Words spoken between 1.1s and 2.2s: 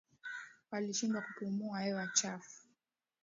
kupumua hewa